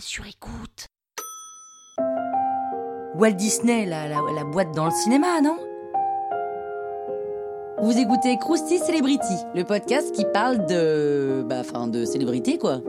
[0.00, 0.86] sur écoute.
[3.16, 5.56] Walt Disney, la boîte dans le cinéma, non?
[7.80, 11.44] Vous écoutez Krusty Celebrity, le podcast qui parle de.
[11.48, 12.80] Bah, enfin, de célébrité, quoi.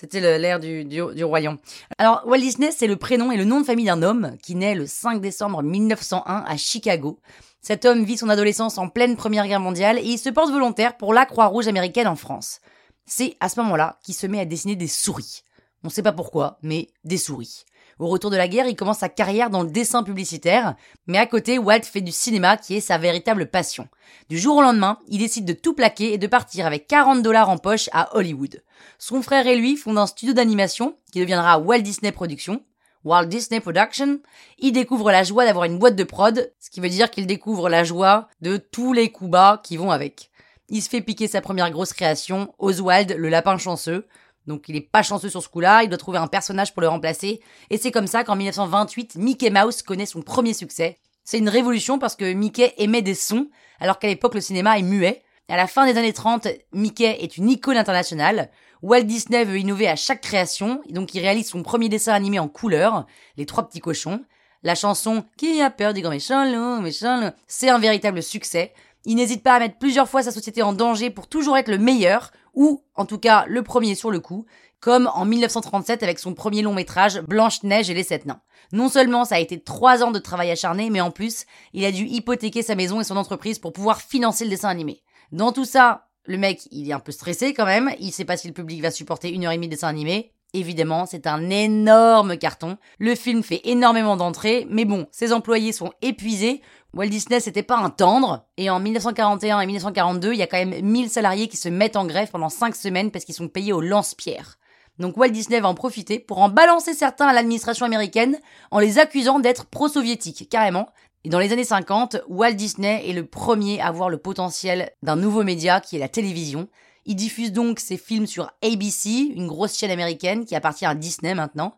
[0.00, 1.58] C'était du, du, royaume.
[1.98, 4.74] Alors, Walt Disney, c'est le prénom et le nom de famille d'un homme qui naît
[4.74, 7.18] le 5 décembre 1901 à Chicago.
[7.60, 10.96] Cet homme vit son adolescence en pleine Première Guerre mondiale et il se porte volontaire
[10.96, 12.60] pour la Croix-Rouge américaine en France.
[13.04, 15.42] C'est à ce moment-là qu'il se met à dessiner des souris.
[15.84, 17.66] On ne sait pas pourquoi, mais des souris.
[18.00, 20.74] Au retour de la guerre, il commence sa carrière dans le dessin publicitaire,
[21.06, 23.88] mais à côté, Walt fait du cinéma qui est sa véritable passion.
[24.30, 27.50] Du jour au lendemain, il décide de tout plaquer et de partir avec 40 dollars
[27.50, 28.62] en poche à Hollywood.
[28.98, 32.62] Son frère et lui fondent un studio d'animation qui deviendra Walt Disney Productions.
[33.04, 34.20] Walt Disney Production,
[34.58, 37.68] il découvre la joie d'avoir une boîte de prod, ce qui veut dire qu'il découvre
[37.68, 40.30] la joie de tous les coups bas qui vont avec.
[40.70, 44.06] Il se fait piquer sa première grosse création, Oswald le lapin chanceux,
[44.50, 46.88] donc il est pas chanceux sur ce coup-là, il doit trouver un personnage pour le
[46.88, 50.98] remplacer, et c'est comme ça qu'en 1928, Mickey Mouse connaît son premier succès.
[51.24, 54.82] C'est une révolution parce que Mickey émet des sons, alors qu'à l'époque le cinéma est
[54.82, 55.22] muet.
[55.48, 58.50] À la fin des années 30, Mickey est une icône internationale.
[58.82, 62.48] Walt Disney veut innover à chaque création, donc il réalise son premier dessin animé en
[62.48, 63.06] couleur,
[63.36, 64.24] Les Trois Petits Cochons.
[64.62, 68.72] La chanson Qui a peur du grand méchant loup, méchant c'est un véritable succès.
[69.06, 71.78] Il n'hésite pas à mettre plusieurs fois sa société en danger pour toujours être le
[71.78, 74.44] meilleur, ou en tout cas le premier sur le coup,
[74.80, 78.42] comme en 1937 avec son premier long métrage Blanche-Neige et les Sept Nains.
[78.72, 81.90] Non seulement ça a été trois ans de travail acharné, mais en plus, il a
[81.90, 85.02] dû hypothéquer sa maison et son entreprise pour pouvoir financer le dessin animé.
[85.32, 88.36] Dans tout ça, le mec, il est un peu stressé quand même, il sait pas
[88.36, 91.48] si le public va supporter une heure et demie de dessin animé, Évidemment, c'est un
[91.48, 92.76] énorme carton.
[92.98, 96.60] Le film fait énormément d'entrées, mais bon, ses employés sont épuisés.
[96.92, 98.46] Walt Disney, c'était pas un tendre.
[98.56, 101.96] Et en 1941 et 1942, il y a quand même 1000 salariés qui se mettent
[101.96, 104.58] en grève pendant 5 semaines parce qu'ils sont payés au lance-pierre.
[104.98, 108.36] Donc Walt Disney va en profiter pour en balancer certains à l'administration américaine
[108.72, 110.88] en les accusant d'être pro-soviétiques, carrément.
[111.24, 115.16] Et dans les années 50, Walt Disney est le premier à voir le potentiel d'un
[115.16, 116.68] nouveau média qui est la télévision.
[117.06, 121.34] Il diffuse donc ses films sur ABC, une grosse chaîne américaine qui appartient à Disney
[121.34, 121.76] maintenant.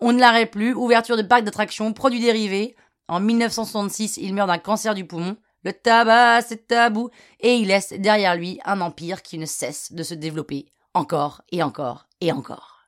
[0.00, 2.76] On ne l'arrête plus, ouverture de parcs d'attractions, produits dérivés.
[3.08, 5.36] En 1966, il meurt d'un cancer du poumon.
[5.62, 7.10] Le tabac, c'est tabou.
[7.40, 11.62] Et il laisse derrière lui un empire qui ne cesse de se développer encore et
[11.62, 12.86] encore et encore.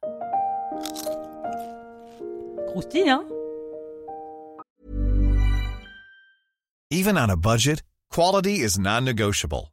[2.69, 3.25] Croustille, hein?
[6.91, 9.73] Even on a budget, quality is non-negotiable.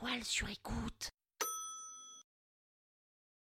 [0.00, 1.10] La toile sur écoute.